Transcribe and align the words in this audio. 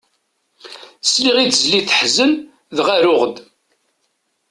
Sliɣ 1.03 1.37
i 1.39 1.45
tezlit 1.47 1.85
teḥzen 1.87 2.31
dɣa 2.75 2.97
ruɣ-d. 3.03 3.37